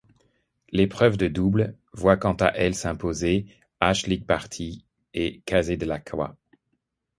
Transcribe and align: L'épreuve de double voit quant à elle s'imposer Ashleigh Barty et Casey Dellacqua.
L'épreuve 0.71 1.15
de 1.15 1.27
double 1.27 1.75
voit 1.93 2.17
quant 2.17 2.33
à 2.37 2.47
elle 2.47 2.73
s'imposer 2.73 3.45
Ashleigh 3.79 4.25
Barty 4.25 4.83
et 5.13 5.41
Casey 5.45 5.77
Dellacqua. 5.77 6.35